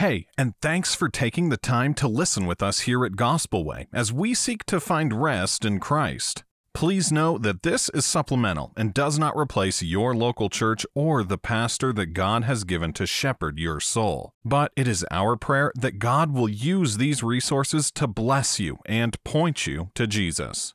[0.00, 3.86] Hey, and thanks for taking the time to listen with us here at Gospel Way
[3.92, 6.42] as we seek to find rest in Christ.
[6.72, 11.36] Please know that this is supplemental and does not replace your local church or the
[11.36, 14.32] pastor that God has given to shepherd your soul.
[14.42, 19.22] But it is our prayer that God will use these resources to bless you and
[19.22, 20.72] point you to Jesus.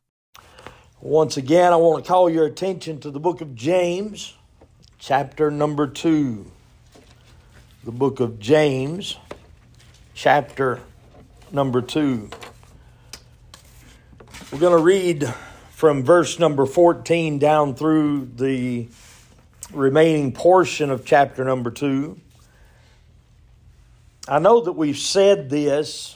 [1.01, 4.35] Once again, I want to call your attention to the book of James,
[4.99, 6.51] chapter number 2.
[7.85, 9.15] The book of James,
[10.15, 10.79] chapter
[11.51, 12.31] number 2.
[14.51, 15.31] We're going to read
[15.69, 18.87] from verse number 14 down through the
[19.71, 22.19] remaining portion of chapter number 2.
[24.27, 26.15] I know that we've said this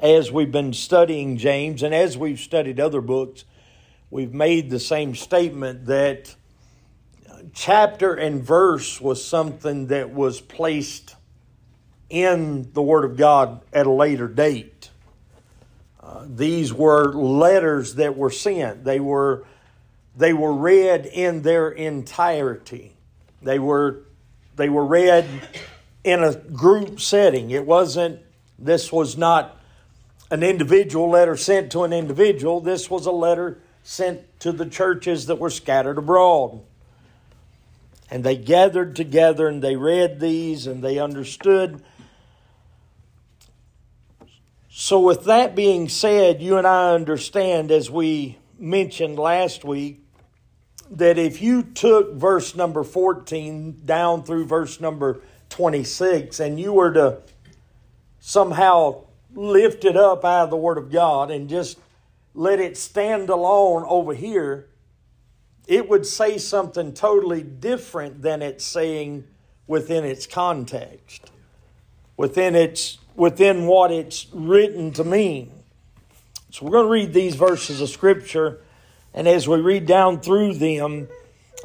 [0.00, 3.44] as we've been studying James and as we've studied other books,
[4.10, 6.34] we've made the same statement that
[7.56, 11.16] chapter and verse was something that was placed
[12.08, 14.76] in the Word of God at a later date
[16.06, 18.84] uh, these were letters that were sent.
[18.84, 19.44] They were
[20.16, 22.92] they were read in their entirety.
[23.42, 24.02] They were
[24.54, 25.26] they were read
[26.04, 27.50] in a group setting.
[27.50, 28.20] It wasn't
[28.56, 29.60] this was not
[30.30, 32.60] an individual letter sent to an individual.
[32.60, 36.60] This was a letter sent to the churches that were scattered abroad.
[38.10, 41.82] And they gathered together and they read these and they understood.
[44.68, 50.02] So, with that being said, you and I understand, as we mentioned last week,
[50.90, 56.92] that if you took verse number 14 down through verse number 26 and you were
[56.92, 57.18] to
[58.20, 59.04] somehow
[59.34, 61.78] lift it up out of the Word of God and just
[62.34, 64.68] let it stand alone over here,
[65.66, 69.24] it would say something totally different than it's saying
[69.66, 71.30] within its context,
[72.16, 75.52] within its within what it's written to mean.
[76.50, 78.60] So we're going to read these verses of Scripture,
[79.14, 81.08] and as we read down through them,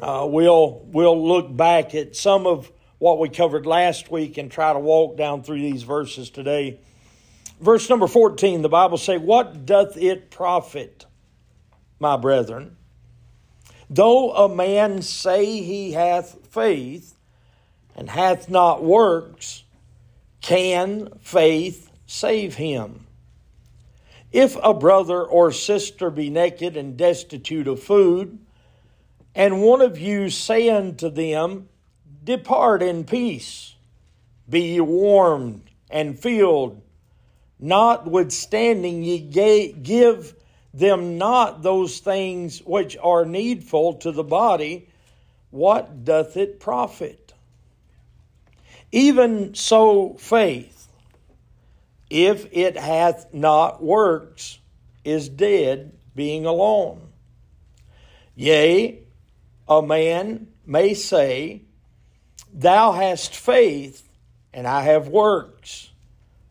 [0.00, 4.72] uh, we'll we'll look back at some of what we covered last week and try
[4.72, 6.78] to walk down through these verses today.
[7.60, 11.06] Verse number 14, the Bible say, What doth it profit,
[11.98, 12.76] my brethren,
[13.94, 17.14] though a man say he hath faith
[17.94, 19.64] and hath not works?
[20.40, 23.06] Can faith save him?
[24.32, 28.38] If a brother or sister be naked and destitute of food,
[29.34, 31.68] and one of you say unto them,
[32.24, 33.74] Depart in peace,
[34.48, 36.80] be ye warmed and filled,
[37.58, 40.34] notwithstanding ye give
[40.74, 44.88] them not those things which are needful to the body,
[45.50, 47.34] what doth it profit?
[48.90, 50.88] Even so, faith,
[52.10, 54.58] if it hath not works,
[55.04, 57.08] is dead, being alone.
[58.34, 58.98] Yea,
[59.68, 61.62] a man may say,
[62.52, 64.08] Thou hast faith,
[64.52, 65.90] and I have works.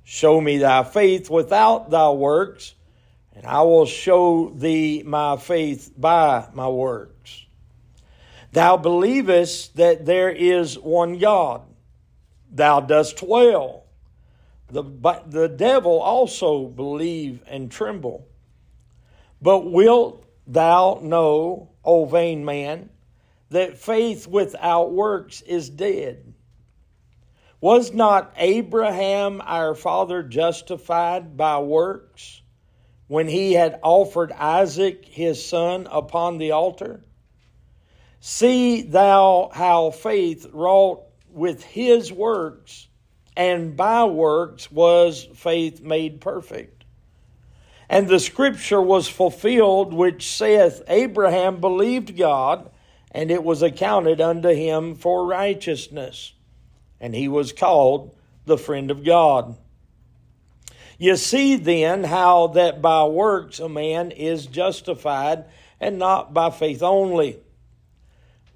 [0.03, 2.73] Show me thy faith without thy works,
[3.35, 7.45] and I will show thee my faith by my works.
[8.51, 11.63] Thou believest that there is one God
[12.51, 13.85] thou dost well.
[14.69, 18.27] The, but the devil also believe and tremble.
[19.41, 22.89] But wilt thou know, O vain man,
[23.49, 26.33] that faith without works is dead?
[27.59, 32.40] Was not Abraham our father justified by works
[33.11, 37.03] when he had offered Isaac his son upon the altar?
[38.21, 42.87] See thou how faith wrought with his works,
[43.35, 46.85] and by works was faith made perfect.
[47.89, 52.71] And the scripture was fulfilled, which saith, Abraham believed God,
[53.11, 56.31] and it was accounted unto him for righteousness.
[57.01, 59.57] And he was called the friend of God.
[61.01, 65.45] You see then how that by works a man is justified,
[65.79, 67.39] and not by faith only.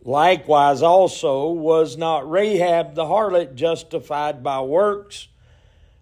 [0.04, 5.28] Likewise, also, was not Rahab the harlot justified by works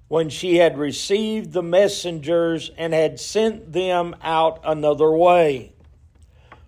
[0.10, 5.72] when she had received the messengers and had sent them out another way?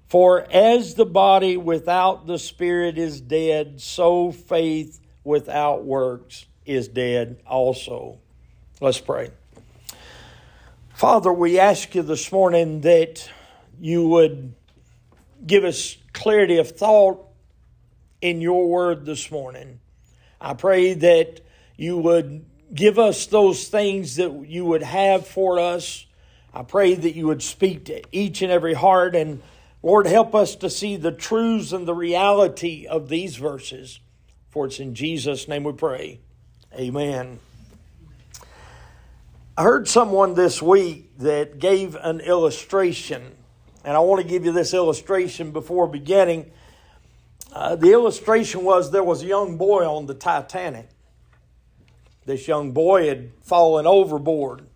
[0.07, 7.42] For as the body without the spirit is dead, so faith without works is dead
[7.45, 8.19] also.
[8.80, 9.31] Let's pray.
[10.96, 13.30] Father, we ask you this morning that
[13.82, 14.56] you would
[15.46, 17.22] give us clarity of thought
[18.22, 19.82] in your word this morning.
[20.40, 21.42] I pray that
[21.76, 26.06] you would give us those things that you would have for us.
[26.54, 29.18] I pray that you would speak to each and every heart.
[29.18, 29.42] And
[29.84, 34.00] Lord, help us to see the truths and the reality of these verses.
[34.50, 36.22] For it's in Jesus' name we pray.
[36.74, 37.40] Amen.
[39.57, 43.31] I heard someone this week that gave an illustration,
[43.86, 46.52] and I want to give you this illustration before beginning.
[47.54, 50.90] Uh, the illustration was there was a young boy on the Titanic.
[52.25, 54.68] This young boy had fallen overboard.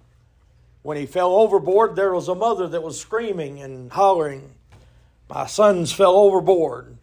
[0.81, 4.49] When he fell overboard, there was a mother that was screaming and hollering,
[5.29, 6.97] My sons fell overboard.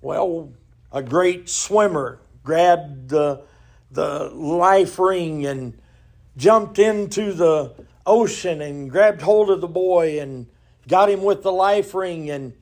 [0.00, 0.52] Well,
[0.92, 3.42] a great swimmer grabbed the,
[3.90, 5.76] the life ring and
[6.38, 7.74] jumped into the
[8.06, 10.46] ocean and grabbed hold of the boy and
[10.86, 12.54] got him with the life ring and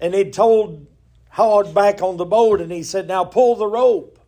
[0.00, 0.86] and he told
[1.30, 4.18] hauled back on the boat and he said now pull the rope.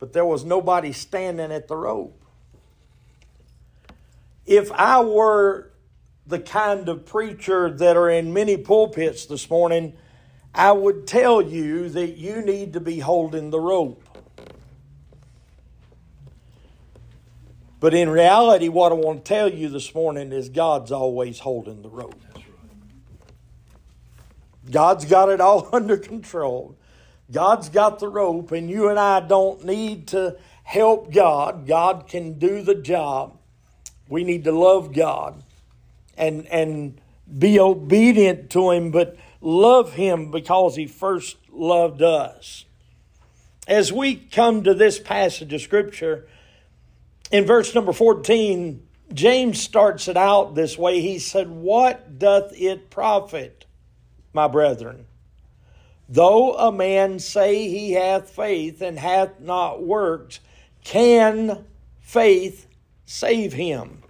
[0.00, 2.20] But there was nobody standing at the rope.
[4.46, 5.70] If i were
[6.26, 9.92] the kind of preacher that are in many pulpits this morning
[10.54, 14.02] i would tell you that you need to be holding the rope
[17.86, 21.82] But in reality, what I want to tell you this morning is God's always holding
[21.82, 22.20] the rope.
[24.68, 26.74] God's got it all under control.
[27.30, 31.68] God's got the rope, and you and I don't need to help God.
[31.68, 33.38] God can do the job.
[34.08, 35.40] We need to love God
[36.18, 37.00] and, and
[37.38, 42.64] be obedient to Him, but love Him because He first loved us.
[43.68, 46.26] As we come to this passage of Scripture,
[47.30, 51.00] in verse number 14, James starts it out this way.
[51.00, 53.66] He said, What doth it profit,
[54.32, 55.06] my brethren?
[56.08, 60.40] Though a man say he hath faith and hath not works,
[60.84, 61.64] can
[62.00, 62.66] faith
[63.04, 64.02] save him?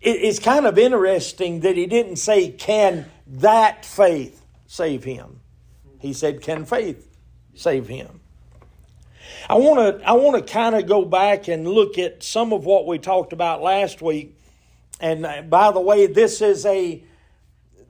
[0.00, 5.40] It's kind of interesting that he didn't say, Can that faith save him?
[5.98, 7.08] He said, Can faith
[7.54, 8.20] save him?
[9.50, 12.66] I want to I want to kind of go back and look at some of
[12.66, 14.38] what we talked about last week.
[15.00, 17.02] And uh, by the way, this is a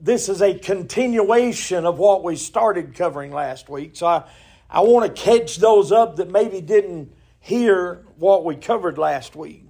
[0.00, 3.96] this is a continuation of what we started covering last week.
[3.96, 4.24] So I
[4.70, 9.64] I want to catch those up that maybe didn't hear what we covered last week.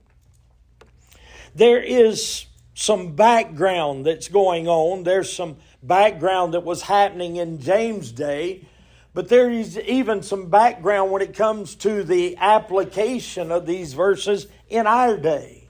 [1.55, 2.45] There is
[2.75, 5.05] some background that's going on.
[5.05, 8.67] There's some background that was happening in James' day
[9.15, 14.47] but there is even some background when it comes to the application of these verses
[14.69, 15.69] in our day.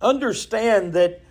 [0.00, 1.22] Understand that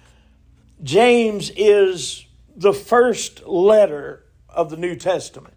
[0.82, 2.26] James is
[2.56, 5.56] the first letter of the New Testament.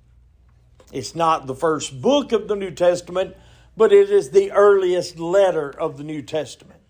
[0.93, 3.37] It's not the first book of the New Testament,
[3.77, 6.81] but it is the earliest letter of the New Testament.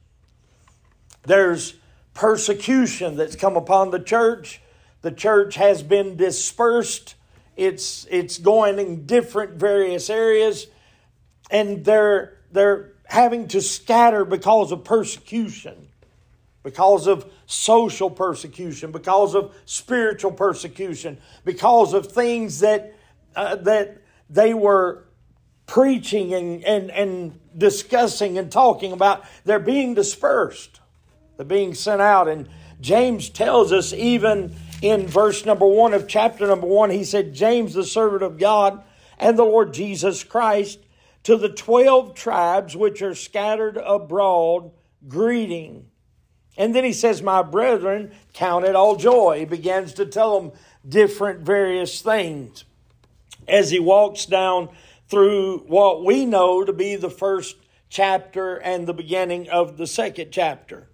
[1.25, 1.75] There's
[2.15, 4.61] persecution that's come upon the church.
[5.03, 7.15] The church has been dispersed
[7.57, 10.67] it's it's going in different various areas,
[11.51, 15.89] and they're they're having to scatter because of persecution,
[16.63, 22.95] because of social persecution, because of spiritual persecution, because of things that
[23.35, 23.99] uh, that
[24.29, 25.05] they were
[25.67, 29.25] preaching and, and, and discussing and talking about.
[29.45, 30.81] They're being dispersed.
[31.37, 32.29] They're being sent out.
[32.29, 32.49] And
[32.81, 37.75] James tells us even in verse number one of chapter number one, he said, James,
[37.75, 38.83] the servant of God
[39.19, 40.81] and the Lord Jesus Christ,
[41.23, 44.71] to the 12 tribes which are scattered abroad,
[45.09, 45.87] greeting.
[46.57, 49.41] And then he says, My brethren, count it all joy.
[49.41, 50.53] He begins to tell them
[50.87, 52.65] different various things
[53.49, 54.69] as he walks down
[55.09, 57.57] through what we know to be the first
[57.89, 60.89] chapter and the beginning of the second chapter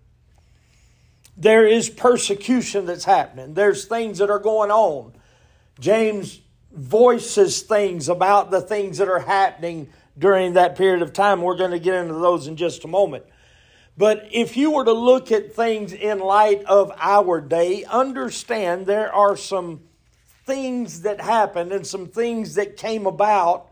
[1.37, 3.55] there is persecution that's happening.
[3.55, 5.13] There's things that are going on.
[5.81, 6.41] James
[6.73, 11.43] voices things about the things that are happening during that period of time.
[11.43, 13.25] We're going to get into those in just a moment.
[13.97, 19.13] But if you were to look at things in light of our day, understand there
[19.13, 19.81] are some
[20.47, 23.71] things that happened and some things that came about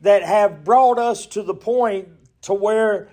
[0.00, 2.08] that have brought us to the point
[2.42, 3.08] to where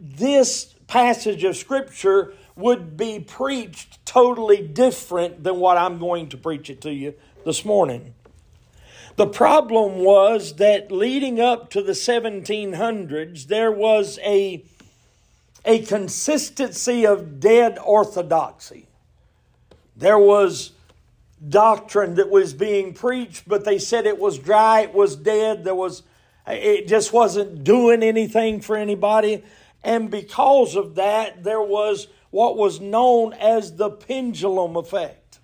[0.00, 6.70] this passage of scripture would be preached totally different than what I'm going to preach
[6.70, 8.14] it to you this morning.
[9.16, 14.64] The problem was that leading up to the 1700s, there was a,
[15.64, 18.86] a consistency of dead orthodoxy.
[19.96, 20.72] There was
[21.48, 25.64] doctrine that was being preached, but they said it was dry, it was dead.
[25.64, 26.02] There was
[26.46, 29.42] It just wasn't doing anything for anybody.
[29.82, 35.38] And because of that, there was what was known as the pendulum effect.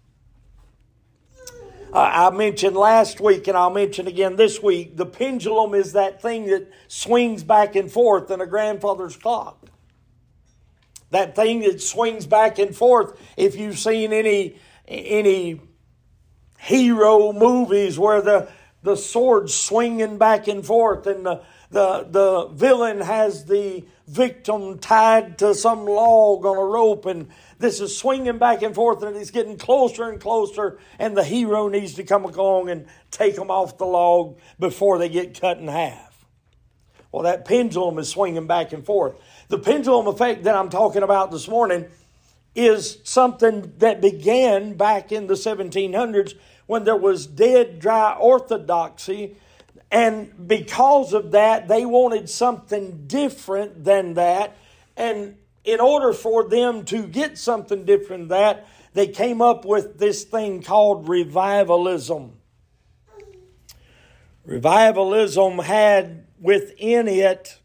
[1.90, 6.48] I mentioned last week, and I'll mention again this week the pendulum is that thing
[6.48, 9.70] that swings back and forth in a grandfather's clock.
[11.08, 13.18] That thing that swings back and forth.
[13.38, 15.62] If you've seen any, any
[16.58, 18.50] hero movies where the,
[18.82, 25.38] the sword's swinging back and forth and the, the, the villain has the victim tied
[25.38, 27.28] to some log on a rope and
[27.58, 31.68] this is swinging back and forth and it's getting closer and closer and the hero
[31.68, 35.68] needs to come along and take them off the log before they get cut in
[35.68, 36.26] half.
[37.12, 39.14] Well that pendulum is swinging back and forth.
[39.48, 41.86] The pendulum effect that i'm talking about this morning
[42.54, 46.34] is something that began back in the 1700s
[46.66, 49.36] when there was dead dry orthodoxy
[49.92, 54.56] and because of that, they wanted something different than that.
[54.96, 59.98] And in order for them to get something different than that, they came up with
[59.98, 62.32] this thing called revivalism.
[64.46, 67.60] Revivalism had within it,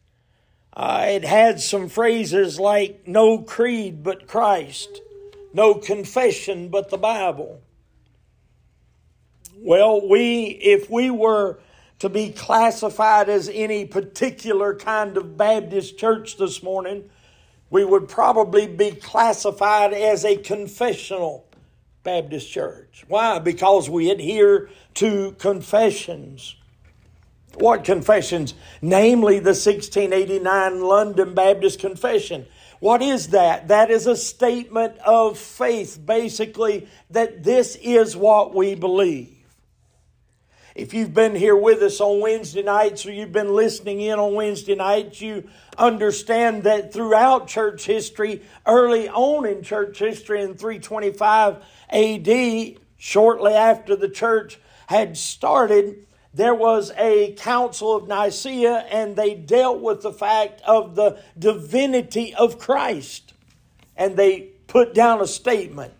[0.73, 4.99] uh, it had some phrases like no creed but Christ,
[5.53, 7.61] no confession but the Bible.
[9.55, 11.59] Well, we, if we were
[11.99, 17.09] to be classified as any particular kind of Baptist church this morning,
[17.69, 21.45] we would probably be classified as a confessional
[22.03, 23.03] Baptist church.
[23.07, 23.39] Why?
[23.39, 26.55] Because we adhere to confessions.
[27.55, 28.53] What confessions?
[28.81, 32.45] Namely, the 1689 London Baptist Confession.
[32.79, 33.69] What is that?
[33.69, 39.36] That is a statement of faith, basically, that this is what we believe.
[40.77, 44.35] If you've been here with us on Wednesday nights or you've been listening in on
[44.35, 51.63] Wednesday nights, you understand that throughout church history, early on in church history in 325
[51.89, 59.33] AD, shortly after the church had started, there was a council of Nicaea and they
[59.33, 63.33] dealt with the fact of the divinity of Christ.
[63.95, 65.93] And they put down a statement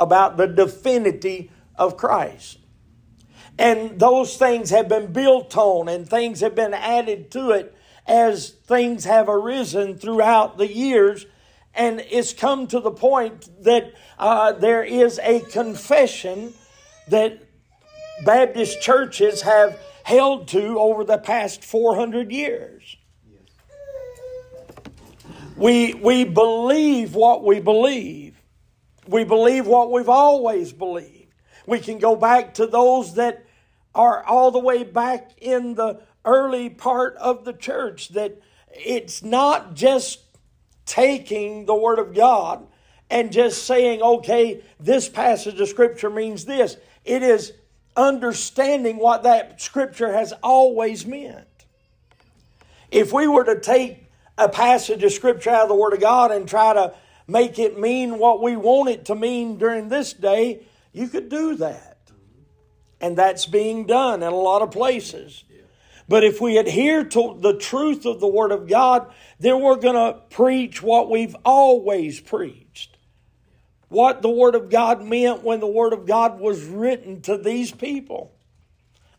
[0.00, 2.60] about the divinity of Christ.
[3.58, 8.50] And those things have been built on and things have been added to it as
[8.50, 11.26] things have arisen throughout the years.
[11.74, 16.54] And it's come to the point that uh, there is a confession
[17.08, 17.42] that
[18.24, 22.96] Baptist churches have held to over the past 400 years.
[25.56, 28.34] We, we believe what we believe.
[29.06, 31.21] We believe what we've always believed.
[31.66, 33.44] We can go back to those that
[33.94, 38.40] are all the way back in the early part of the church that
[38.72, 40.20] it's not just
[40.86, 42.66] taking the Word of God
[43.10, 46.76] and just saying, okay, this passage of Scripture means this.
[47.04, 47.52] It is
[47.96, 51.46] understanding what that Scripture has always meant.
[52.90, 54.06] If we were to take
[54.38, 56.94] a passage of Scripture out of the Word of God and try to
[57.26, 60.60] make it mean what we want it to mean during this day,
[60.92, 61.98] you could do that.
[63.00, 65.44] And that's being done in a lot of places.
[66.08, 69.94] But if we adhere to the truth of the Word of God, then we're going
[69.94, 72.96] to preach what we've always preached.
[73.88, 77.72] What the Word of God meant when the Word of God was written to these
[77.72, 78.34] people.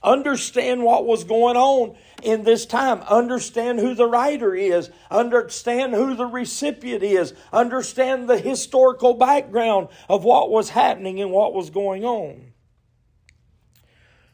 [0.03, 2.99] Understand what was going on in this time.
[3.01, 4.89] Understand who the writer is.
[5.09, 7.33] Understand who the recipient is.
[7.53, 12.53] Understand the historical background of what was happening and what was going on.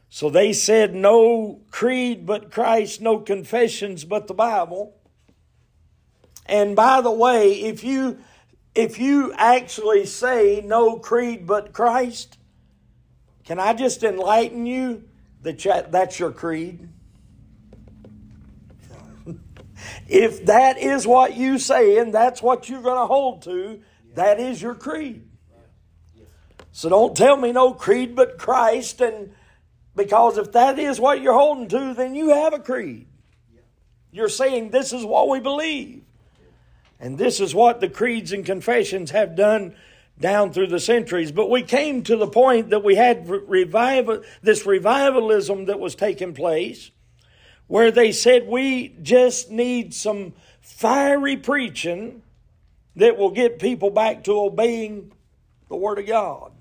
[0.08, 4.96] So they said, no creed but Christ, no confessions but the Bible.
[6.46, 8.18] And by the way, if you
[8.74, 12.38] if you actually say no creed but Christ,
[13.44, 15.04] can I just enlighten you
[15.42, 16.88] that that's your creed?
[20.08, 23.80] if that is what you say and that's what you're going to hold to,
[24.14, 25.26] that is your creed.
[26.72, 29.32] So don't tell me no creed but Christ and
[29.96, 33.06] because if that is what you're holding to, then you have a creed.
[34.12, 36.02] You're saying this is what we believe.
[36.98, 39.74] And this is what the creeds and confessions have done
[40.20, 41.32] down through the centuries.
[41.32, 46.34] But we came to the point that we had revival, this revivalism that was taking
[46.34, 46.90] place,
[47.66, 52.22] where they said we just need some fiery preaching
[52.96, 55.12] that will get people back to obeying
[55.68, 56.52] the Word of God.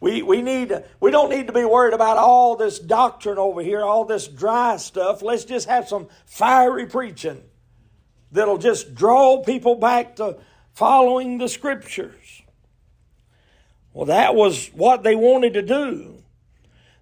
[0.00, 3.82] We, we, need, we don't need to be worried about all this doctrine over here,
[3.82, 5.22] all this dry stuff.
[5.22, 7.42] Let's just have some fiery preaching
[8.30, 10.36] that'll just draw people back to
[10.78, 12.42] following the scriptures.
[13.92, 16.22] Well, that was what they wanted to do.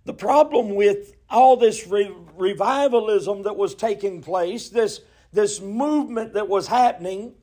[0.07, 6.49] The problem with all this re- revivalism that was taking place, this, this movement that
[6.49, 7.35] was happening,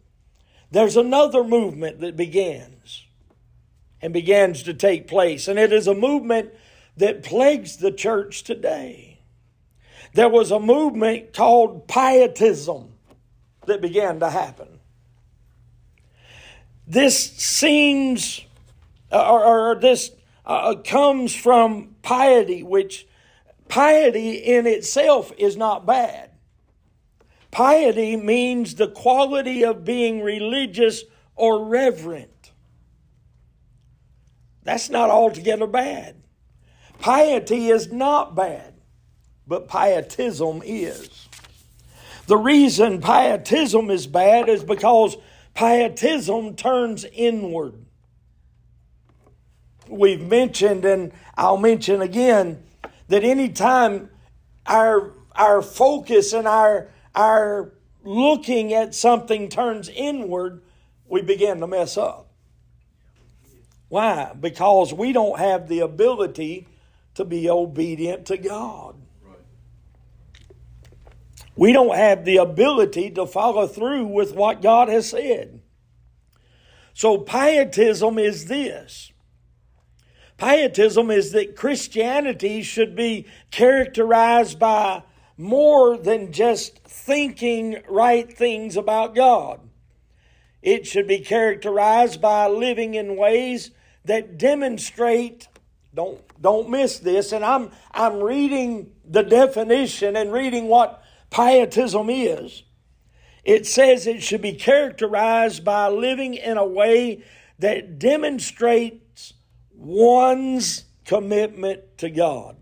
[0.72, 3.06] there's another movement that begins
[4.02, 5.48] and begins to take place.
[5.48, 6.52] And it is a movement
[6.98, 9.20] that plagues the church today.
[10.16, 12.94] There was a movement called pietism
[13.68, 14.80] that began to happen.
[16.88, 18.42] This seems,
[19.12, 20.12] or, or this
[20.46, 23.08] uh, comes from piety, which
[23.70, 26.32] piety in itself is not bad.
[27.52, 31.04] Piety means the quality of being religious
[31.36, 32.52] or reverent.
[34.63, 36.24] That's not altogether bad.
[37.00, 38.74] Piety is not bad,
[39.46, 41.28] but pietism is.
[42.28, 45.18] The reason pietism is bad is because
[45.53, 47.86] pietism turns inward.
[49.88, 52.63] We've mentioned, and I'll mention again,
[53.10, 54.10] that anytime
[54.65, 60.62] our, our focus and our our looking at something turns inward,
[61.07, 62.29] we begin to mess up.
[63.88, 64.33] Why?
[64.39, 66.67] Because we don't have the ability
[67.13, 68.95] to be obedient to God.
[71.55, 75.62] We don't have the ability to follow through with what God has said.
[76.93, 79.13] So, pietism is this
[80.38, 85.03] pietism is that Christianity should be characterized by
[85.38, 89.60] more than just thinking right things about God.
[90.62, 93.72] It should be characterized by living in ways
[94.05, 95.48] that demonstrate
[95.95, 101.02] don't don't miss this and I'm I'm reading the definition and reading what
[101.34, 102.63] pietism is.
[103.44, 107.24] It says it should be characterized by living in a way
[107.60, 109.34] that demonstrates
[109.75, 112.55] one's commitment to God.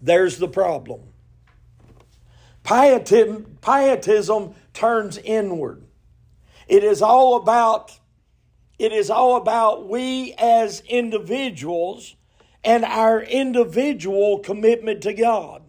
[0.00, 1.02] There's the problem.
[2.64, 5.84] Pietism, pietism turns inward.
[6.66, 7.98] It is all about
[8.78, 12.16] it is all about we as individuals
[12.64, 15.62] and our individual commitment to God.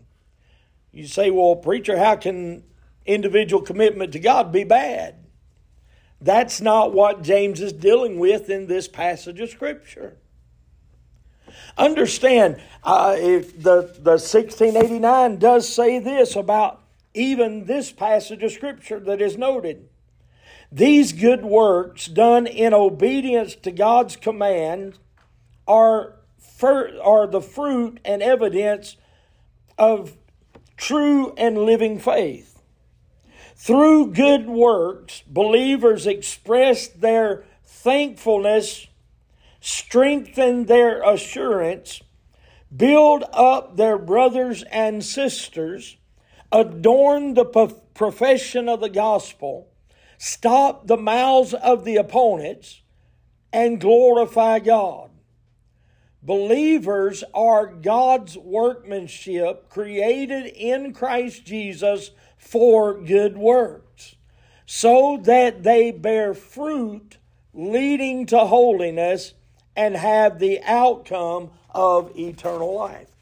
[0.94, 2.64] You say, well, preacher, how can
[3.06, 5.16] individual commitment to God be bad?
[6.22, 10.18] That's not what James is dealing with in this passage of Scripture.
[11.78, 16.82] Understand, uh, if the, the 1689 does say this about
[17.14, 19.90] even this passage of Scripture that is noted.
[20.72, 24.98] These good works done in obedience to God's command
[25.68, 26.16] are,
[26.64, 28.96] are the fruit and evidence
[29.78, 30.14] of
[30.78, 32.62] true and living faith.
[33.56, 38.88] Through good works, believers express their thankfulness,
[39.62, 42.02] strengthen their assurance,
[42.76, 45.98] build up their brothers and sisters,
[46.52, 47.46] adorn the
[47.94, 49.70] profession of the gospel,
[50.18, 52.82] stop the mouths of the opponents,
[53.54, 55.10] and glorify God.
[56.24, 64.16] Believers are God's workmanship created in Christ Jesus for good works,
[64.66, 67.18] so that they bear fruit
[67.54, 69.34] leading to holiness
[69.76, 73.14] and have the outcome of eternal life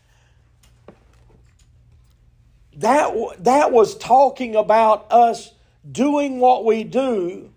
[2.75, 5.53] that, that was talking about us
[5.89, 7.51] doing what we do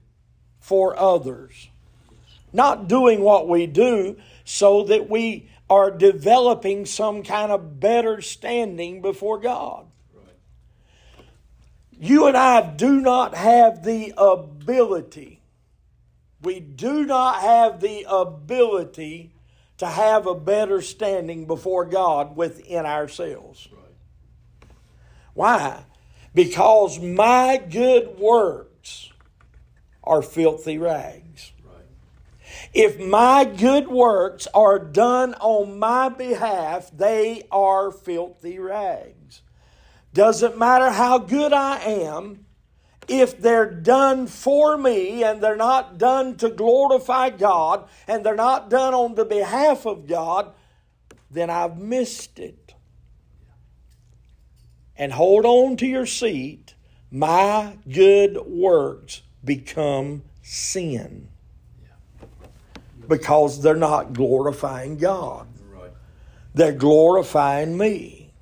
[0.61, 1.69] for others.
[2.55, 9.03] Not doing what we do so that we are developing some kind of better standing
[9.03, 9.87] before God.
[11.91, 15.41] You and I do not have the ability,
[16.43, 19.33] we do not have the ability
[19.79, 23.69] to have a better standing before God within ourselves.
[25.33, 25.85] Why?
[26.35, 29.11] Because my good works
[30.05, 31.24] are filthy rags.
[32.75, 39.43] If my good works are done on my behalf, they are filthy rags.
[40.13, 42.47] Doesn't matter how good I am,
[43.07, 48.71] if they're done for me and they're not done to glorify God and they're not
[48.71, 50.53] done on the behalf of God,
[51.31, 52.75] then I've missed it.
[54.97, 56.75] And hold on to your seat,
[57.11, 61.29] my good works become sin
[63.09, 65.47] because they're not glorifying God.
[66.55, 68.33] They're glorifying me.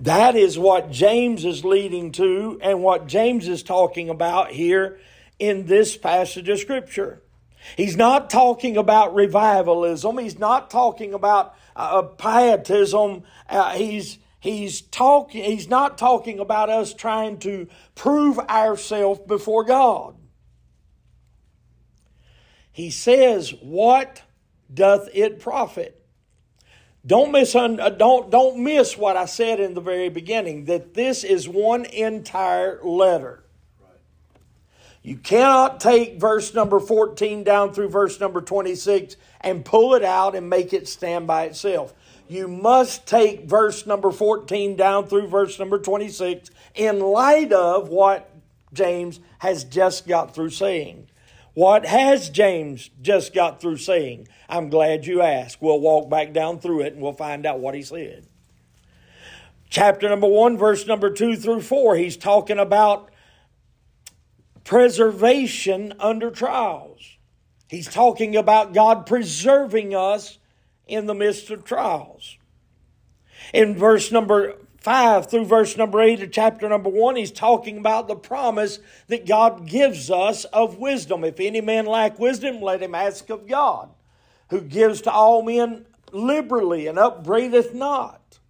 [0.00, 4.98] That is what James is leading to and what James is talking about here
[5.38, 7.22] in this passage of Scripture.
[7.76, 10.18] He's not talking about revivalism.
[10.18, 13.22] He's not talking about uh, pietism.
[13.48, 15.42] Uh, he's he's talking.
[15.42, 20.14] He's not talking about us trying to prove ourselves before God.
[22.74, 24.20] He says, "What
[24.72, 26.04] doth it profit?"
[27.06, 31.22] Don't miss, uh, don't, don't miss what I said in the very beginning that this
[31.22, 33.44] is one entire letter.
[35.02, 40.34] You cannot take verse number 14 down through verse number 26 and pull it out
[40.34, 41.92] and make it stand by itself.
[42.26, 48.30] You must take verse number 14 down through verse number 26 in light of what
[48.72, 51.06] James has just got through saying.
[51.54, 54.28] What has James just got through saying?
[54.48, 55.62] I'm glad you asked.
[55.62, 58.26] We'll walk back down through it and we'll find out what he said.
[59.70, 63.10] Chapter number 1, verse number 2 through 4, he's talking about
[64.64, 67.16] preservation under trials.
[67.68, 70.38] He's talking about God preserving us
[70.86, 72.36] in the midst of trials.
[73.52, 78.06] In verse number 5 through verse number 8 of chapter number 1, he's talking about
[78.06, 81.24] the promise that God gives us of wisdom.
[81.24, 83.88] If any man lack wisdom, let him ask of God,
[84.50, 88.40] who gives to all men liberally and upbraideth not.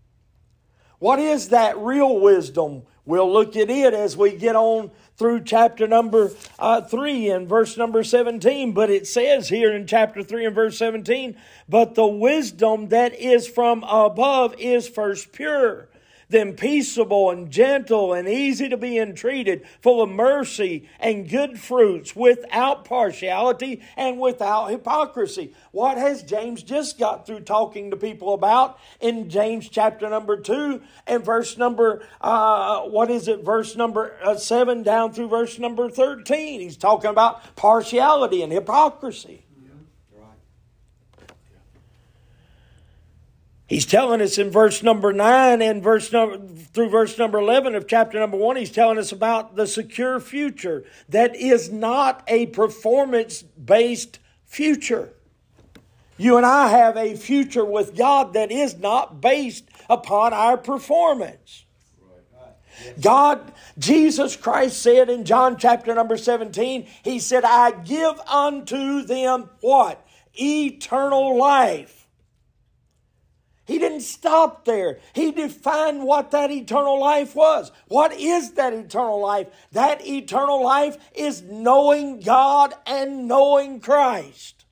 [0.98, 2.82] What is that real wisdom?
[3.04, 7.76] We'll look at it as we get on through chapter number uh, 3 and verse
[7.76, 8.72] number 17.
[8.72, 11.36] But it says here in chapter 3 and verse 17,
[11.68, 15.88] but the wisdom that is from above is first pure
[16.34, 22.16] then peaceable and gentle and easy to be entreated, full of mercy and good fruits,
[22.16, 25.54] without partiality and without hypocrisy.
[25.70, 30.82] What has James just got through talking to people about in James chapter number 2
[31.06, 35.88] and verse number, uh, what is it, verse number uh, 7 down through verse number
[35.88, 36.60] 13?
[36.60, 39.43] He's talking about partiality and hypocrisy.
[43.66, 47.86] He's telling us in verse number 9 and verse number through verse number 11 of
[47.86, 53.42] chapter number 1 he's telling us about the secure future that is not a performance
[53.42, 55.14] based future.
[56.16, 61.64] You and I have a future with God that is not based upon our performance.
[63.00, 69.48] God, Jesus Christ said in John chapter number 17, He said, I give unto them
[69.60, 70.06] what?
[70.34, 72.03] Eternal life.
[73.66, 74.98] He didn't stop there.
[75.14, 77.72] He defined what that eternal life was.
[77.88, 79.48] What is that eternal life?
[79.72, 84.66] That eternal life is knowing God and knowing Christ.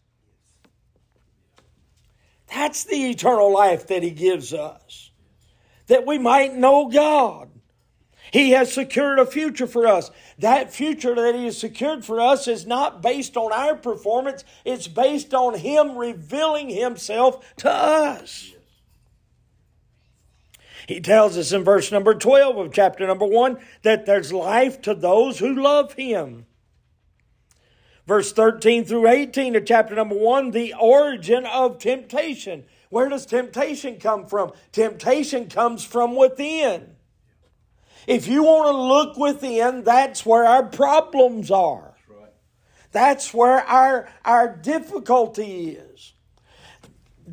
[2.48, 5.10] That's the eternal life that He gives us,
[5.86, 7.48] that we might know God.
[8.30, 10.10] He has secured a future for us.
[10.38, 14.86] That future that He has secured for us is not based on our performance, it's
[14.86, 18.52] based on Him revealing Himself to us.
[20.86, 24.94] He tells us in verse number 12 of chapter number 1 that there's life to
[24.94, 26.46] those who love him.
[28.06, 32.64] Verse 13 through 18 of chapter number 1, the origin of temptation.
[32.90, 34.52] Where does temptation come from?
[34.72, 36.96] Temptation comes from within.
[38.06, 41.92] If you want to look within, that's where our problems are.
[42.90, 46.11] That's where our, our difficulty is.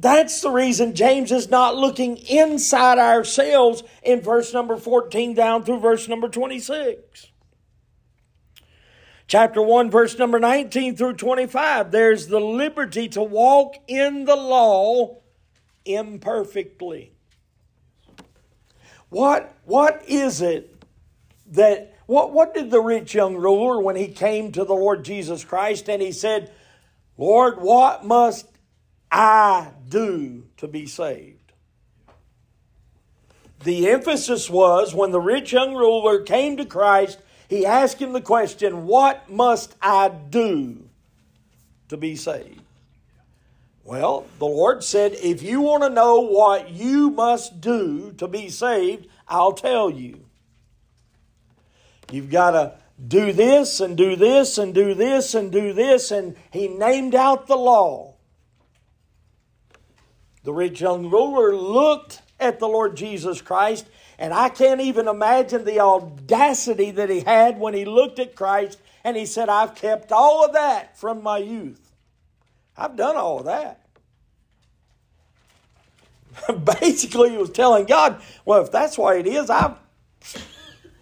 [0.01, 5.79] That's the reason James is not looking inside ourselves in verse number 14 down through
[5.81, 7.27] verse number 26.
[9.27, 15.17] Chapter 1, verse number 19 through 25, there's the liberty to walk in the law
[15.83, 17.11] imperfectly.
[19.09, 20.81] What, what is it
[21.51, 25.43] that, what, what did the rich young ruler when he came to the Lord Jesus
[25.43, 26.51] Christ and he said,
[27.17, 28.47] Lord, what must
[29.11, 31.53] I do to be saved.
[33.63, 37.19] The emphasis was when the rich young ruler came to Christ,
[37.49, 40.85] he asked him the question, What must I do
[41.89, 42.61] to be saved?
[43.83, 48.49] Well, the Lord said, If you want to know what you must do to be
[48.49, 50.25] saved, I'll tell you.
[52.11, 52.75] You've got to
[53.07, 56.11] do this and do this and do this and do this.
[56.11, 58.08] And he named out the law.
[60.43, 63.85] The rich young ruler looked at the Lord Jesus Christ,
[64.17, 68.79] and I can't even imagine the audacity that he had when he looked at Christ
[69.03, 71.91] and he said, I've kept all of that from my youth.
[72.77, 73.85] I've done all of that.
[76.79, 79.75] Basically, he was telling God, well, if that's why it is, I've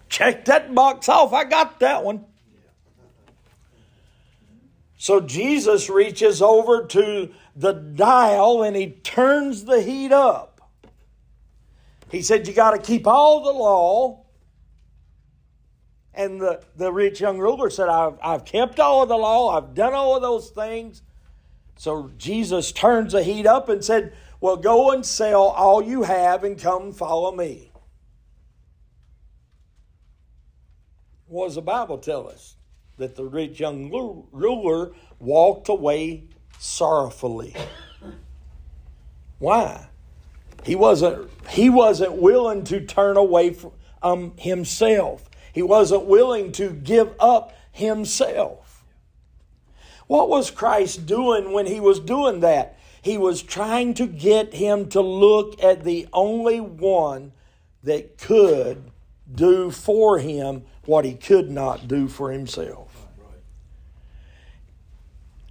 [0.10, 1.34] checked that box off.
[1.34, 2.26] I got that one.
[5.08, 10.60] So Jesus reaches over to the dial and he turns the heat up.
[12.12, 14.26] He said, You got to keep all the law.
[16.14, 19.74] And the, the rich young ruler said, I've, I've kept all of the law, I've
[19.74, 21.02] done all of those things.
[21.78, 26.44] So Jesus turns the heat up and said, Well, go and sell all you have
[26.44, 27.72] and come follow me.
[31.28, 32.57] What does the Bible tell us?
[32.98, 33.92] That the rich young
[34.32, 36.24] ruler walked away
[36.60, 37.56] sorrowfully.
[39.40, 39.88] Why?
[40.64, 45.30] He wasn't, he wasn't willing to turn away from um, himself.
[45.54, 48.84] He wasn't willing to give up himself.
[50.08, 52.78] What was Christ doing when he was doing that?
[53.02, 57.32] He was trying to get him to look at the only one
[57.84, 58.92] that could
[59.34, 62.87] do for him what he could not do for himself.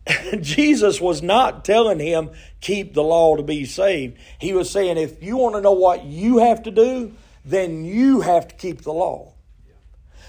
[0.41, 4.19] Jesus was not telling him, keep the law to be saved.
[4.39, 7.13] He was saying, if you want to know what you have to do,
[7.45, 9.35] then you have to keep the law.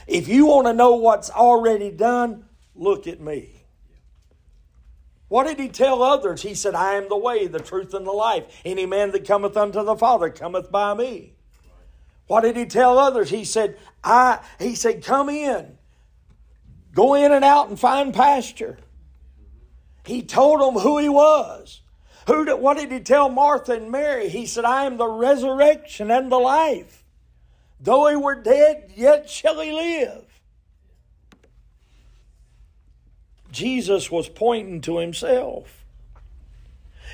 [0.07, 3.65] If you want to know what's already done, look at me.
[5.27, 6.41] What did he tell others?
[6.41, 8.45] He said, I am the way, the truth, and the life.
[8.63, 11.33] Any man that cometh unto the Father cometh by me.
[12.27, 13.29] What did he tell others?
[13.29, 15.77] He said, I he said, come in.
[16.93, 18.77] Go in and out and find pasture.
[20.07, 21.81] He told them who he was.
[22.27, 24.29] Who did, what did he tell Martha and Mary?
[24.29, 27.03] He said, I am the resurrection and the life.
[27.79, 30.23] Though he were dead, yet shall he live.
[33.51, 35.85] Jesus was pointing to himself.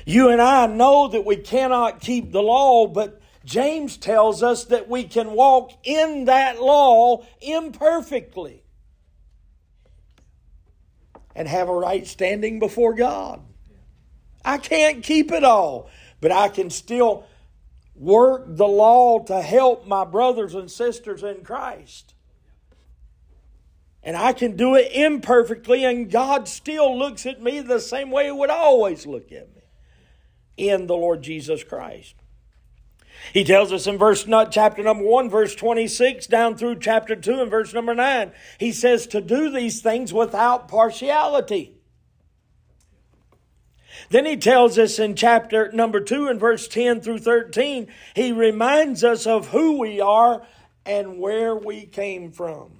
[0.04, 4.88] You and I know that we cannot keep the law, but James tells us that
[4.88, 8.63] we can walk in that law imperfectly
[11.34, 13.40] and have a right standing before God.
[14.44, 15.88] I can't keep it all,
[16.20, 17.26] but I can still
[17.94, 22.14] work the law to help my brothers and sisters in Christ.
[24.02, 28.26] And I can do it imperfectly, and God still looks at me the same way
[28.26, 29.62] He would always look at me
[30.56, 32.14] in the Lord Jesus Christ.
[33.32, 37.40] He tells us in verse not chapter number 1 verse 26 down through chapter 2
[37.40, 41.76] and verse number 9 he says to do these things without partiality.
[44.10, 49.02] Then he tells us in chapter number 2 and verse 10 through 13 he reminds
[49.02, 50.46] us of who we are
[50.84, 52.72] and where we came from.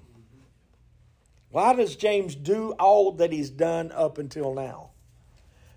[1.50, 4.90] Why does James do all that he's done up until now?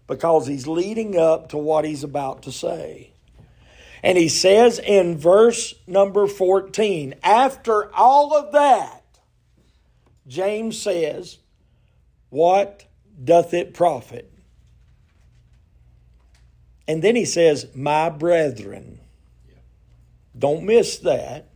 [0.08, 3.12] Because he's leading up to what he's about to say.
[4.04, 9.04] And he says in verse number 14, after all of that,
[10.28, 11.38] James says,
[12.30, 12.86] What
[13.24, 14.32] doth it profit?
[16.88, 19.00] And then he says, My brethren.
[20.38, 21.50] Don't miss that.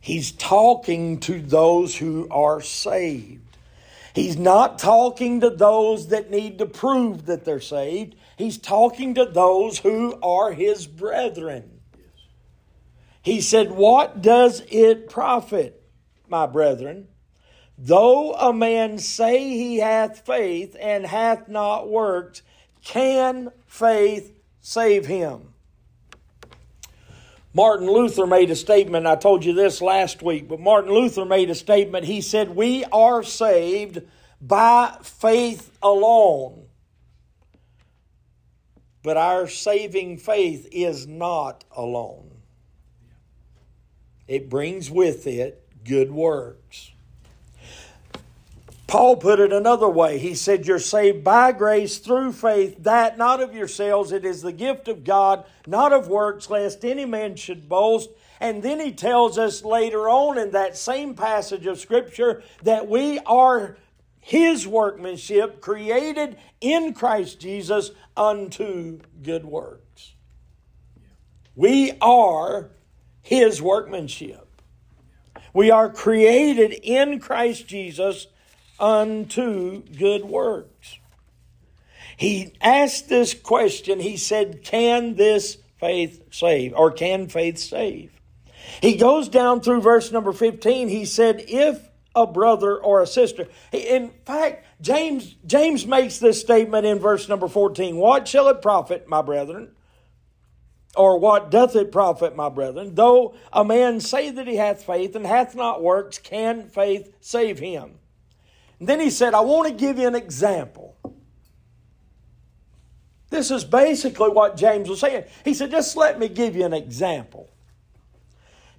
[0.00, 3.56] He's talking to those who are saved.
[4.14, 8.14] He's not talking to those that need to prove that they're saved.
[8.38, 11.80] He's talking to those who are his brethren.
[13.20, 15.82] He said, What does it profit,
[16.28, 17.08] my brethren,
[17.76, 22.42] though a man say he hath faith and hath not worked,
[22.84, 25.52] can faith save him?
[27.52, 29.08] Martin Luther made a statement.
[29.08, 32.04] I told you this last week, but Martin Luther made a statement.
[32.04, 34.02] He said, We are saved
[34.40, 36.67] by faith alone.
[39.08, 42.30] But our saving faith is not alone,
[44.26, 46.90] it brings with it good works.
[48.86, 50.18] Paul put it another way.
[50.18, 54.52] He said, You're saved by grace through faith, that not of yourselves, it is the
[54.52, 58.10] gift of God, not of works, lest any man should boast.
[58.40, 63.20] And then he tells us later on in that same passage of Scripture that we
[63.20, 63.78] are
[64.20, 70.14] his workmanship, created in Christ Jesus unto good works.
[71.54, 72.70] We are
[73.22, 74.48] his workmanship.
[75.52, 78.26] We are created in Christ Jesus
[78.78, 80.98] unto good works.
[82.16, 84.00] He asked this question.
[84.00, 86.74] He said, Can this faith save?
[86.74, 88.12] Or can faith save?
[88.80, 90.88] He goes down through verse number 15.
[90.88, 93.46] He said, If a brother or a sister.
[93.72, 99.08] In fact, James, James makes this statement in verse number 14 What shall it profit,
[99.08, 99.72] my brethren,
[100.96, 102.94] Or what doth it profit, my brethren?
[102.94, 107.58] Though a man say that he hath faith and hath not works, can faith save
[107.58, 107.98] him?
[108.80, 110.96] And then he said, I want to give you an example.
[113.30, 115.24] This is basically what James was saying.
[115.44, 117.50] He said, just let me give you an example.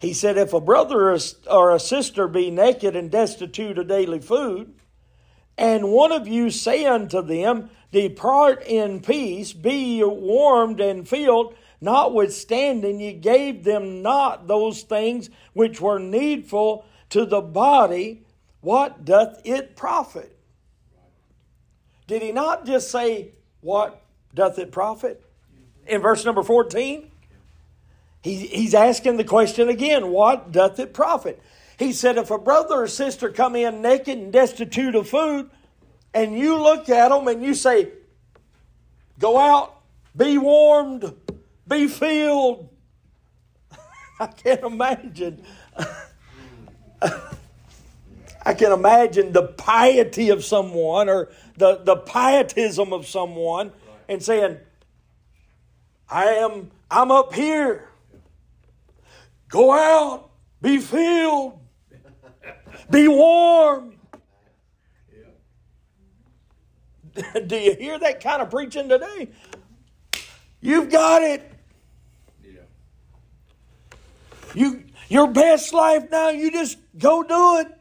[0.01, 1.17] He said, if a brother
[1.49, 4.73] or a sister be naked and destitute of daily food,
[5.57, 11.55] and one of you say unto them, Depart in peace, be ye warmed and filled,
[11.81, 18.23] notwithstanding ye gave them not those things which were needful to the body,
[18.61, 20.37] what doth it profit?
[22.07, 23.31] Did he not just say,
[23.61, 24.01] What
[24.33, 25.23] doth it profit?
[25.87, 27.11] In verse number 14,
[28.21, 31.41] he, he's asking the question again, What doth it profit?
[31.77, 35.49] He said, If a brother or sister come in naked and destitute of food,
[36.13, 37.89] and you look at them and you say,
[39.19, 39.81] Go out,
[40.15, 41.13] be warmed,
[41.67, 42.69] be filled.
[44.19, 45.43] I can't imagine.
[48.45, 53.71] I can imagine the piety of someone or the, the pietism of someone
[54.07, 54.57] and saying,
[56.09, 57.88] I am I'm up here.
[59.49, 60.29] Go out,
[60.61, 61.59] be filled,
[62.89, 63.95] be warm.
[67.47, 69.29] Do you hear that kind of preaching today?
[70.61, 71.51] You've got it.
[72.43, 72.61] Yeah.
[74.53, 77.75] You your best life now, you just go do it.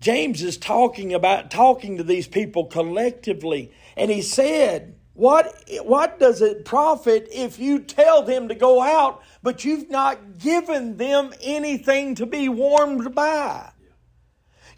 [0.00, 6.40] James is talking about talking to these people collectively, and he said, what, what does
[6.40, 12.14] it profit if you tell them to go out, but you've not given them anything
[12.14, 13.70] to be warmed by?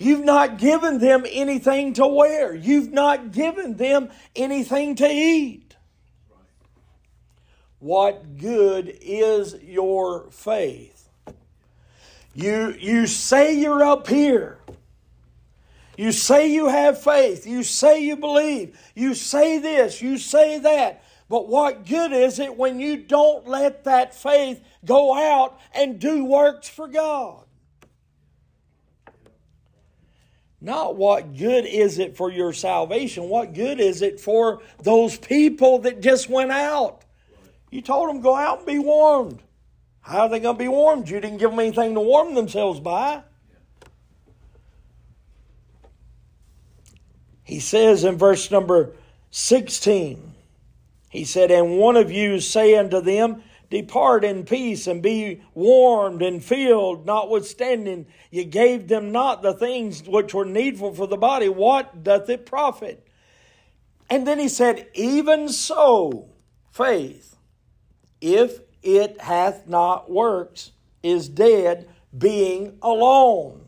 [0.01, 2.57] You've not given them anything to wear.
[2.57, 5.77] You've not given them anything to eat.
[7.79, 11.09] What good is your faith?
[12.35, 14.59] You, you say you're up here.
[15.97, 17.47] You say you have faith.
[17.47, 18.79] You say you believe.
[18.95, 20.01] You say this.
[20.01, 21.05] You say that.
[21.29, 26.25] But what good is it when you don't let that faith go out and do
[26.25, 27.45] works for God?
[30.61, 33.29] Not what good is it for your salvation?
[33.29, 37.03] What good is it for those people that just went out?
[37.71, 39.43] You told them go out and be warmed.
[40.03, 41.09] How are they going to be warmed?
[41.09, 43.23] You didn't give them anything to warm themselves by.
[47.53, 48.95] He says in verse number
[49.31, 50.33] 16,
[51.11, 56.23] he said, And one of you say unto them, Depart in peace and be warmed
[56.23, 61.51] and filled, notwithstanding ye gave them not the things which were needful for the body.
[61.51, 63.07] What doth it profit?
[64.09, 66.31] And then he said, Even so,
[66.71, 67.37] faith,
[68.23, 70.71] if it hath not works,
[71.03, 71.87] is dead,
[72.17, 73.62] being alone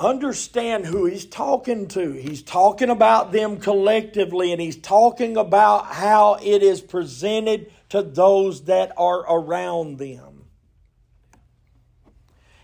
[0.00, 2.12] understand who he's talking to.
[2.12, 8.64] He's talking about them collectively and he's talking about how it is presented to those
[8.64, 10.30] that are around them.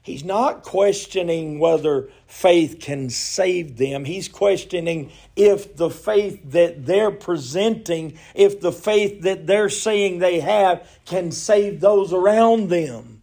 [0.02, 4.04] He's not questioning whether faith can save them.
[4.04, 10.38] He's questioning if the faith that they're presenting, if the faith that they're saying they
[10.38, 13.15] have, can save those around them.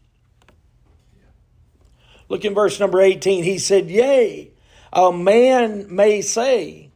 [2.29, 3.43] Look in verse number 18.
[3.43, 4.51] He said, Yea,
[4.91, 6.91] a man may say,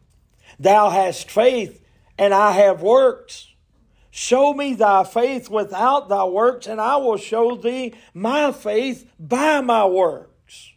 [0.60, 1.84] Thou hast faith,
[2.18, 3.54] and I have works.
[4.10, 9.62] Show me thy faith without thy works, and I will show thee my faith by
[9.62, 10.72] my works.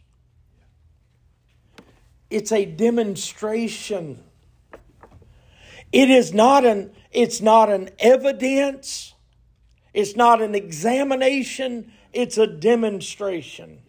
[2.29, 4.23] It's a demonstration.
[5.91, 9.13] It is not an, it's not an evidence.
[9.93, 11.91] It's not an examination.
[12.13, 13.81] It's a demonstration.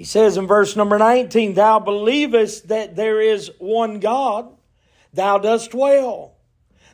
[0.00, 4.48] He says in verse number 19, Thou believest that there is one God,
[5.12, 6.38] thou dost well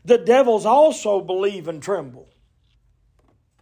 [0.05, 2.28] the devils also believe and tremble.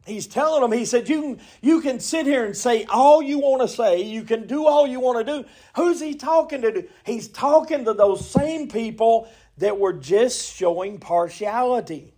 [0.06, 3.38] He's telling them, he said, you can, you can sit here and say all you
[3.38, 4.02] want to say.
[4.02, 5.48] You can do all you want to do.
[5.76, 6.86] Who's he talking to?
[7.04, 12.14] He's talking to those same people that were just showing partiality.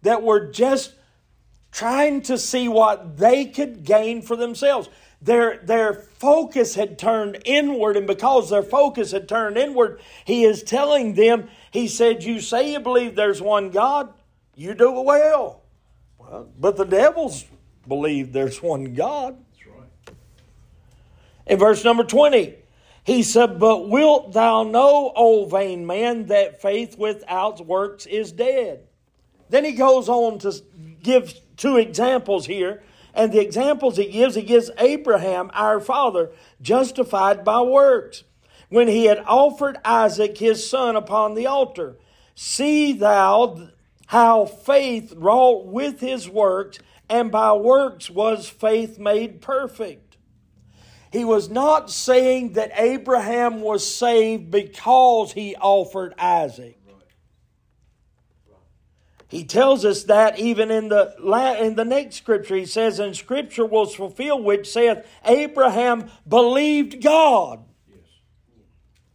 [0.00, 0.94] That were just
[1.72, 4.88] trying to see what they could gain for themselves.
[5.22, 10.62] Their, their focus had turned inward, and because their focus had turned inward, he is
[10.62, 14.14] telling them, he said, You say you believe there's one God,
[14.54, 15.62] you do it well.
[16.18, 17.44] well but the devils
[17.86, 19.36] believe there's one God.
[19.52, 20.16] That's right.
[21.46, 22.54] In verse number 20,
[23.04, 28.86] He said, But wilt thou know, O vain man, that faith without works is dead?
[29.50, 30.54] Then he goes on to
[31.02, 32.82] give two examples here.
[33.14, 36.30] And the examples he gives, he gives Abraham, our father,
[36.60, 38.24] justified by works,
[38.68, 41.98] when he had offered Isaac his son upon the altar.
[42.34, 43.68] See thou
[44.06, 50.16] how faith wrought with his works, and by works was faith made perfect.
[51.12, 56.79] He was not saying that Abraham was saved because he offered Isaac.
[59.30, 61.14] He tells us that even in the
[61.60, 67.64] in the next scripture, he says, "And scripture was fulfilled, which saith, Abraham believed God,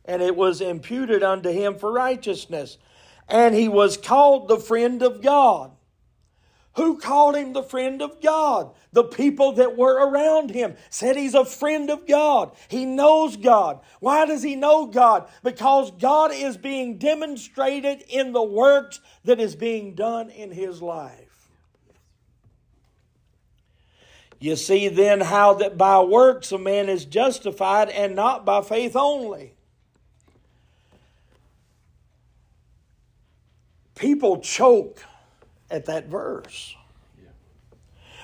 [0.05, 2.77] and it was imputed unto him for righteousness,
[3.27, 5.74] and he was called the friend of God."
[6.75, 8.71] Who called him the friend of God?
[8.91, 12.51] The people that were around him said he's a friend of God.
[12.67, 13.79] He knows God.
[14.01, 15.29] Why does he know God?
[15.41, 21.49] Because God is being demonstrated in the works that is being done in his life.
[24.39, 28.97] You see then how that by works a man is justified and not by faith
[28.97, 29.53] only.
[33.95, 35.01] People choke
[35.75, 36.75] at that verse.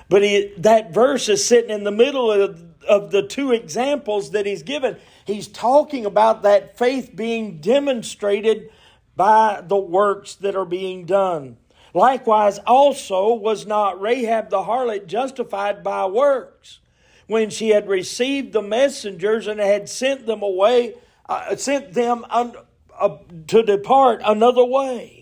[0.08, 4.44] But he, that verse is sitting in the middle of, of the two examples that
[4.44, 4.96] he's given.
[5.24, 8.70] He's talking about that faith being demonstrated
[9.16, 11.56] by the works that are being done.
[11.94, 16.80] Likewise, also was not Rahab the harlot justified by works
[17.26, 20.94] when she had received the messengers and had sent them away,
[21.28, 22.54] uh, sent them un,
[22.98, 25.21] uh, to depart another way?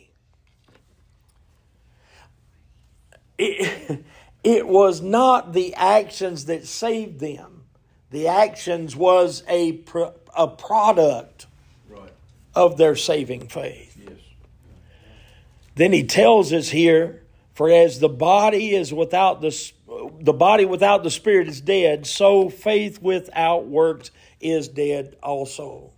[3.41, 4.05] It,
[4.45, 7.64] it was not the actions that saved them.
[8.11, 11.47] The actions was a, pro, a product
[11.88, 12.12] right.
[12.55, 13.97] of their saving faith.
[14.03, 14.18] Yes.
[15.76, 17.22] Then he tells us here,
[17.55, 19.72] for as the body is without the
[20.20, 24.11] the body without the spirit is dead, so faith without works
[24.41, 25.91] is dead also.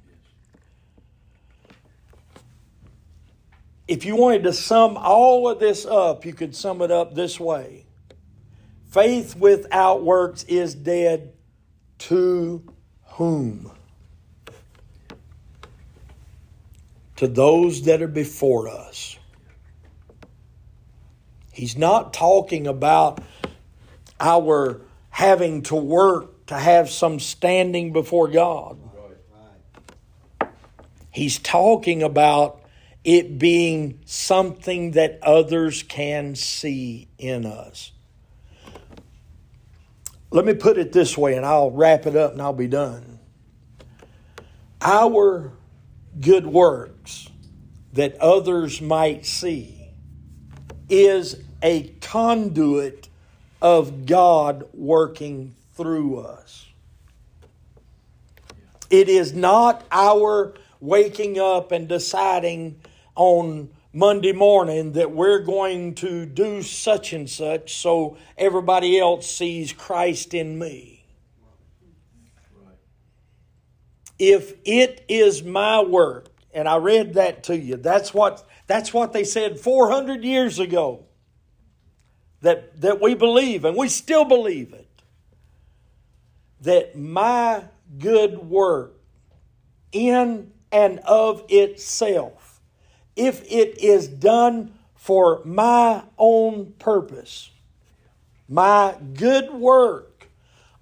[3.92, 7.38] If you wanted to sum all of this up, you could sum it up this
[7.38, 7.84] way
[8.88, 11.34] Faith without works is dead
[11.98, 12.62] to
[13.04, 13.70] whom?
[17.16, 19.18] To those that are before us.
[21.52, 23.20] He's not talking about
[24.18, 24.80] our
[25.10, 28.78] having to work to have some standing before God.
[31.10, 32.61] He's talking about
[33.04, 37.92] it being something that others can see in us.
[40.30, 43.18] Let me put it this way, and I'll wrap it up and I'll be done.
[44.80, 45.52] Our
[46.20, 47.28] good works
[47.92, 49.90] that others might see
[50.88, 53.08] is a conduit
[53.60, 56.66] of God working through us.
[58.90, 62.80] It is not our waking up and deciding
[63.14, 69.72] on Monday morning that we're going to do such and such so everybody else sees
[69.72, 71.04] Christ in me.
[74.18, 79.12] If it is my work, and I read that to you, that's what, that's what
[79.12, 81.04] they said 400 years ago
[82.40, 84.88] that, that we believe, and we still believe it.
[86.60, 87.64] That my
[87.98, 88.94] good work
[89.90, 92.51] in and of itself
[93.16, 97.50] if it is done for my own purpose,
[98.48, 100.28] my good work,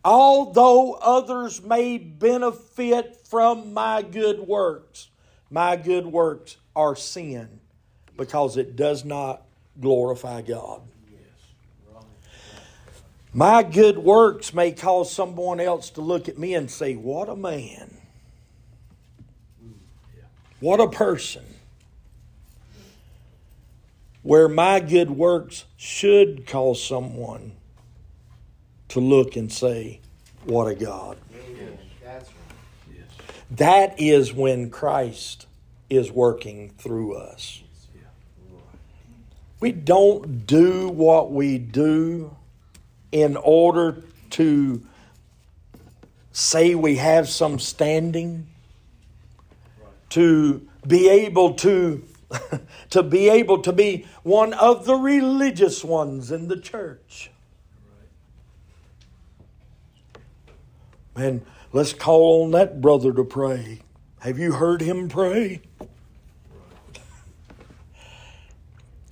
[0.05, 5.09] although others may benefit from my good works,
[5.51, 7.61] my good works are sin
[8.17, 9.43] because it does not
[9.81, 10.83] glorify God.
[13.33, 17.37] My good works may cause someone else to look at me and say, What a
[17.37, 17.97] man!
[20.59, 21.45] What a person!
[24.23, 27.53] Where my good works should cause someone
[28.89, 30.01] to look and say,
[30.45, 31.17] What a God.
[33.53, 35.47] That is when Christ
[35.89, 37.63] is working through us.
[39.59, 42.35] We don't do what we do
[43.13, 44.87] in order to
[46.33, 48.47] say we have some standing,
[50.11, 52.03] to be able to
[52.91, 57.31] to be able to be one of the religious ones in the church.
[61.17, 63.81] And let's call on that brother to pray.
[64.21, 65.63] Have you heard him pray?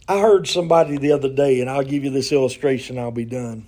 [0.06, 3.66] I heard somebody the other day, and I'll give you this illustration, I'll be done.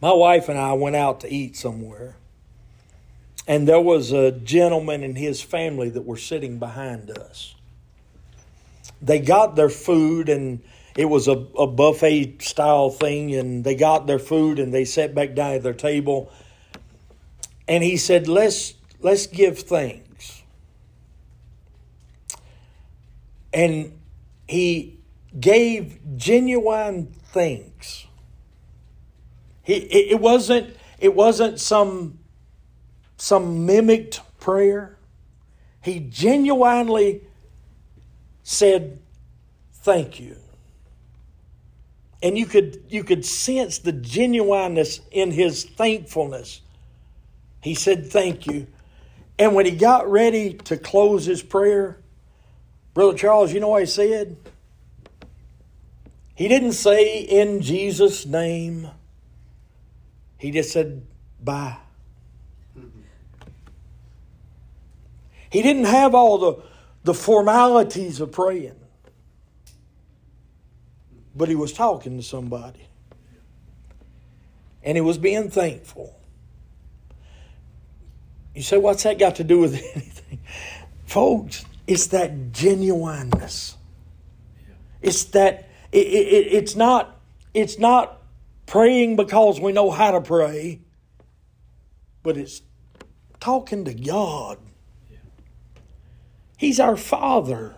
[0.00, 2.16] My wife and I went out to eat somewhere,
[3.46, 7.54] and there was a gentleman and his family that were sitting behind us.
[9.00, 10.62] They got their food, and
[10.96, 15.14] it was a, a buffet style thing, and they got their food and they sat
[15.14, 16.30] back down at their table.
[17.66, 20.42] And he said, Let's let's give thanks.
[23.52, 23.98] And
[24.48, 24.98] he
[25.38, 28.06] gave genuine thanks.
[29.62, 32.18] He, it, it wasn't it wasn't some
[33.16, 34.98] some mimicked prayer.
[35.80, 37.22] He genuinely
[38.42, 38.98] said
[39.72, 40.36] thank you.
[42.22, 46.60] And you could you could sense the genuineness in his thankfulness.
[47.62, 48.66] He said thank you.
[49.38, 51.98] And when he got ready to close his prayer,
[52.94, 54.36] Brother Charles, you know what he said?
[56.34, 58.88] He didn't say in Jesus' name.
[60.38, 61.02] He just said
[61.40, 61.76] bye.
[62.78, 63.00] Mm-hmm.
[65.50, 66.62] He didn't have all the,
[67.04, 68.78] the formalities of praying,
[71.34, 72.86] but he was talking to somebody.
[74.84, 76.18] And he was being thankful.
[78.54, 80.40] You say, what's that got to do with anything?
[81.06, 83.76] Folks, it's that genuineness.
[85.00, 87.20] It's that it, it, it's not
[87.54, 88.22] it's not
[88.66, 90.80] praying because we know how to pray,
[92.22, 92.62] but it's
[93.40, 94.58] talking to God.
[96.62, 97.74] He's our Father.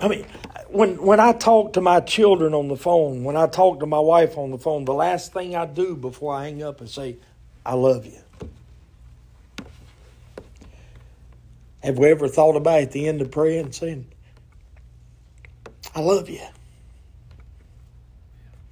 [0.00, 0.24] I mean,
[0.68, 3.98] when when I talk to my children on the phone, when I talk to my
[3.98, 7.16] wife on the phone, the last thing I do before I hang up is say,
[7.66, 8.20] "I love you."
[11.82, 14.06] Have we ever thought about at the end of prayer and saying,
[15.92, 16.46] I love you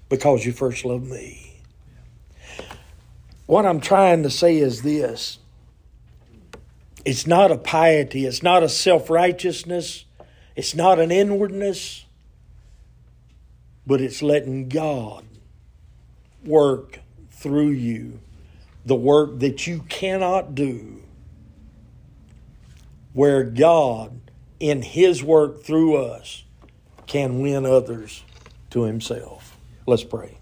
[0.08, 1.62] because you first loved me?
[3.46, 5.40] What I'm trying to say is this
[7.06, 10.04] it's not a piety, it's not a self righteousness,
[10.56, 12.04] it's not an inwardness,
[13.86, 15.24] but it's letting God
[16.44, 16.98] work
[17.30, 18.18] through you
[18.84, 21.00] the work that you cannot do
[23.12, 24.20] where God,
[24.58, 26.42] in His work through us,
[27.06, 28.24] can win others
[28.70, 29.56] to Himself.
[29.86, 30.38] Let's pray.